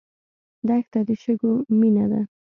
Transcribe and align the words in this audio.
دښته 0.67 0.99
د 1.07 1.09
شګو 1.21 1.51
مینه 1.79 2.05
ده. 2.11 2.21